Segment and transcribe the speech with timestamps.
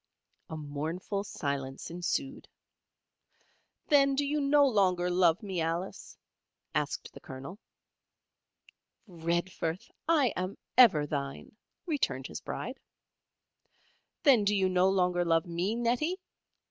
[0.49, 2.47] A mournful silence ensued.
[3.89, 6.17] "Then do you no longer love me, Alice?"
[6.73, 7.59] asked the Colonel.
[9.07, 9.91] "Redforth!
[10.09, 12.79] I am ever thine," returned his Bride.
[14.23, 16.17] "Then do you no longer love me, Nettie?"